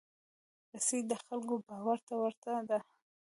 [0.73, 2.79] رسۍ د خلکو باور ته ورته ده.